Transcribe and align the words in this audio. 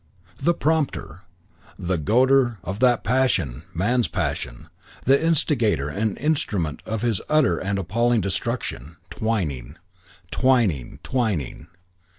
The 0.41 0.55
prompter, 0.55 1.21
the 1.77 1.99
goader 1.99 2.57
of 2.63 2.79
that 2.79 3.03
passionate 3.03 3.61
man's 3.71 4.07
passion, 4.07 4.67
the 5.03 5.15
instigater 5.15 5.89
and 5.95 6.17
instrument 6.17 6.81
of 6.87 7.01
this 7.01 7.17
his 7.19 7.21
utter 7.29 7.59
and 7.59 7.77
appalling 7.77 8.21
destruction. 8.21 8.97
Twyning, 9.11 9.75
Twyning, 10.31 10.97
Twyning! 11.03 11.67